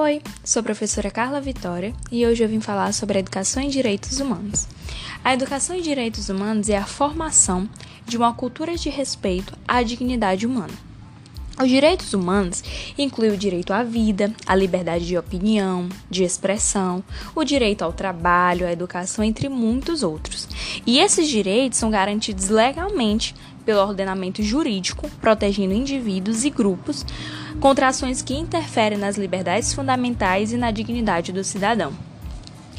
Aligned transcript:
Oi, 0.00 0.22
sou 0.44 0.60
a 0.60 0.62
professora 0.62 1.10
Carla 1.10 1.40
Vitória 1.40 1.92
e 2.08 2.24
hoje 2.24 2.44
eu 2.44 2.48
vim 2.48 2.60
falar 2.60 2.94
sobre 2.94 3.16
a 3.16 3.20
educação 3.20 3.60
em 3.60 3.68
direitos 3.68 4.20
humanos. 4.20 4.68
A 5.24 5.34
educação 5.34 5.74
em 5.74 5.82
direitos 5.82 6.28
humanos 6.28 6.68
é 6.68 6.76
a 6.76 6.86
formação 6.86 7.68
de 8.06 8.16
uma 8.16 8.32
cultura 8.32 8.76
de 8.76 8.88
respeito 8.90 9.58
à 9.66 9.82
dignidade 9.82 10.46
humana. 10.46 10.72
Os 11.60 11.68
direitos 11.68 12.14
humanos 12.14 12.62
incluem 12.96 13.32
o 13.32 13.36
direito 13.36 13.72
à 13.72 13.82
vida, 13.82 14.32
à 14.46 14.54
liberdade 14.54 15.04
de 15.04 15.18
opinião, 15.18 15.88
de 16.08 16.22
expressão, 16.22 17.02
o 17.34 17.42
direito 17.42 17.82
ao 17.82 17.92
trabalho, 17.92 18.68
à 18.68 18.70
educação, 18.70 19.24
entre 19.24 19.48
muitos 19.48 20.04
outros. 20.04 20.46
E 20.86 21.00
esses 21.00 21.28
direitos 21.28 21.76
são 21.76 21.90
garantidos 21.90 22.50
legalmente 22.50 23.34
pelo 23.68 23.82
ordenamento 23.82 24.42
jurídico, 24.42 25.10
protegendo 25.20 25.74
indivíduos 25.74 26.42
e 26.42 26.48
grupos 26.48 27.04
contra 27.60 27.88
ações 27.88 28.22
que 28.22 28.32
interferem 28.32 28.96
nas 28.96 29.18
liberdades 29.18 29.74
fundamentais 29.74 30.54
e 30.54 30.56
na 30.56 30.70
dignidade 30.70 31.32
do 31.32 31.44
cidadão. 31.44 31.92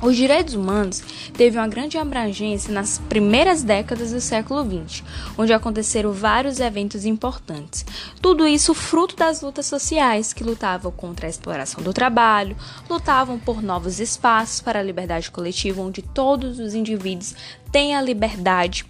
Os 0.00 0.14
direitos 0.14 0.54
humanos 0.54 1.02
teve 1.36 1.58
uma 1.58 1.66
grande 1.66 1.98
abrangência 1.98 2.72
nas 2.72 2.98
primeiras 3.08 3.64
décadas 3.64 4.12
do 4.12 4.20
século 4.20 4.64
XX, 4.64 5.02
onde 5.36 5.52
aconteceram 5.52 6.12
vários 6.12 6.60
eventos 6.60 7.04
importantes. 7.04 7.84
Tudo 8.22 8.46
isso 8.46 8.72
fruto 8.72 9.16
das 9.16 9.40
lutas 9.40 9.66
sociais 9.66 10.32
que 10.32 10.44
lutavam 10.44 10.92
contra 10.92 11.26
a 11.26 11.30
exploração 11.30 11.82
do 11.82 11.92
trabalho, 11.92 12.56
lutavam 12.88 13.40
por 13.40 13.60
novos 13.60 13.98
espaços 13.98 14.60
para 14.60 14.78
a 14.78 14.84
liberdade 14.84 15.32
coletiva, 15.32 15.82
onde 15.82 16.00
todos 16.00 16.60
os 16.60 16.74
indivíduos 16.74 17.34
têm 17.72 17.96
a 17.96 18.00
liberdade, 18.00 18.86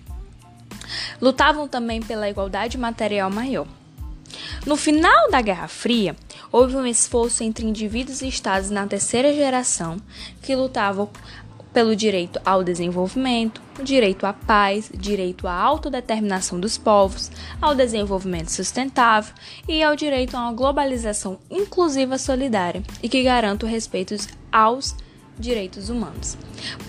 lutavam 1.20 1.68
também 1.68 2.00
pela 2.00 2.28
igualdade 2.28 2.78
material 2.78 3.30
maior. 3.30 3.66
No 4.66 4.76
final 4.76 5.30
da 5.30 5.40
Guerra 5.40 5.68
Fria, 5.68 6.16
houve 6.50 6.76
um 6.76 6.86
esforço 6.86 7.42
entre 7.42 7.64
indivíduos 7.64 8.22
e 8.22 8.28
estados 8.28 8.70
na 8.70 8.86
terceira 8.86 9.32
geração 9.32 9.96
que 10.42 10.54
lutavam 10.54 11.08
pelo 11.72 11.94
direito 11.94 12.40
ao 12.42 12.64
desenvolvimento, 12.64 13.60
direito 13.82 14.24
à 14.24 14.32
paz, 14.32 14.90
direito 14.94 15.46
à 15.46 15.52
autodeterminação 15.52 16.58
dos 16.58 16.78
povos, 16.78 17.30
ao 17.60 17.74
desenvolvimento 17.74 18.50
sustentável 18.50 19.34
e 19.68 19.82
ao 19.82 19.94
direito 19.94 20.34
a 20.34 20.40
uma 20.40 20.54
globalização 20.54 21.38
inclusiva 21.50 22.16
solidária 22.16 22.82
e 23.02 23.10
que 23.10 23.22
garanta 23.22 23.66
o 23.66 23.68
respeito 23.68 24.16
aos 24.50 24.96
direitos 25.38 25.88
humanos. 25.88 26.36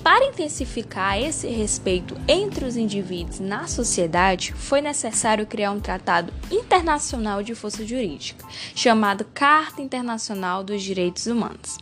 Para 0.03 0.25
intensificar 0.25 1.19
esse 1.19 1.47
respeito 1.47 2.15
entre 2.27 2.65
os 2.65 2.77
indivíduos 2.77 3.39
na 3.39 3.67
sociedade, 3.67 4.53
foi 4.53 4.81
necessário 4.81 5.45
criar 5.45 5.71
um 5.71 5.79
tratado 5.79 6.33
internacional 6.49 7.43
de 7.43 7.53
força 7.53 7.85
jurídica, 7.85 8.45
chamado 8.75 9.25
Carta 9.33 9.81
Internacional 9.81 10.63
dos 10.63 10.81
Direitos 10.81 11.27
Humanos. 11.27 11.77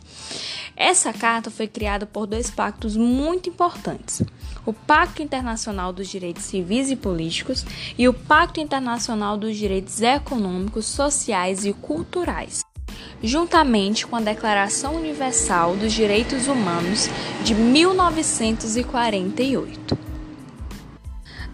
Essa 0.76 1.12
carta 1.12 1.50
foi 1.50 1.66
criada 1.66 2.04
por 2.04 2.26
dois 2.26 2.50
pactos 2.50 2.96
muito 2.96 3.48
importantes: 3.48 4.22
o 4.66 4.72
Pacto 4.72 5.22
Internacional 5.22 5.92
dos 5.92 6.08
Direitos 6.08 6.44
Civis 6.44 6.90
e 6.90 6.96
Políticos 6.96 7.64
e 7.96 8.06
o 8.06 8.12
Pacto 8.12 8.60
Internacional 8.60 9.38
dos 9.38 9.56
Direitos 9.56 10.02
Econômicos, 10.02 10.84
Sociais 10.84 11.64
e 11.64 11.72
Culturais 11.72 12.65
juntamente 13.22 14.06
com 14.06 14.16
a 14.16 14.20
Declaração 14.20 14.96
Universal 14.96 15.76
dos 15.76 15.92
Direitos 15.92 16.48
Humanos 16.48 17.08
de 17.42 17.54
1948. 17.54 19.98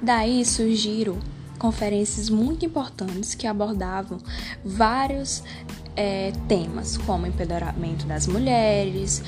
Daí 0.01 0.45
surgiram 0.45 1.19
conferências 1.59 2.29
muito 2.29 2.67
importantes 2.67 3.37
que 3.37 3.47
abordavam 3.47 4.19
vários 4.65 5.45
é, 5.95 6.33
temas, 6.49 6.97
como 6.99 7.27
empoderamento 7.27 8.07
das 8.07 8.27
mulheres, 8.27 9.23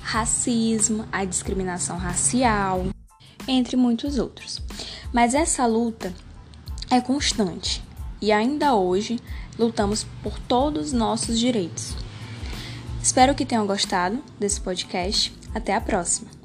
racismo, 0.00 1.06
a 1.10 1.24
discriminação 1.24 1.96
racial, 1.96 2.86
entre 3.48 3.76
muitos 3.76 4.18
outros. 4.18 4.62
Mas 5.12 5.34
essa 5.34 5.66
luta 5.66 6.14
é 6.88 7.00
constante 7.00 7.82
e 8.20 8.32
ainda 8.32 8.74
hoje 8.74 9.18
lutamos 9.58 10.06
por 10.22 10.38
todos 10.38 10.88
os 10.88 10.92
nossos 10.92 11.38
direitos. 11.38 11.94
Espero 13.02 13.34
que 13.34 13.46
tenham 13.46 13.66
gostado 13.66 14.22
desse 14.38 14.60
podcast. 14.60 15.32
Até 15.54 15.74
a 15.74 15.80
próxima! 15.80 16.39